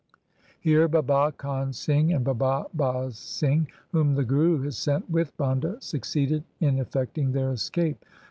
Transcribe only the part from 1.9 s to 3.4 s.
and Baba Baz